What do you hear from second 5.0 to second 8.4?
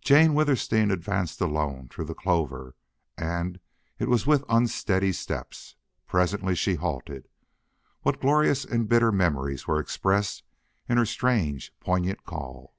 steps. Presently she halted. What